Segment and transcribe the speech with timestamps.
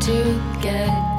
[0.00, 1.09] to get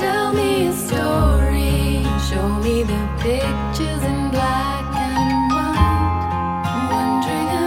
[0.00, 2.04] Tell me a story.
[2.28, 6.30] Show me the pictures in black and white.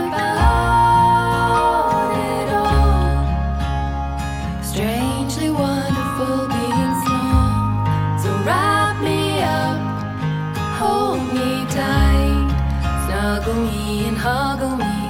[0.07, 3.49] About it all.
[4.63, 6.95] Strangely wonderful being.
[8.23, 9.77] So wrap me up,
[10.79, 12.47] hold me tight,
[13.05, 15.02] snuggle me and huggle me.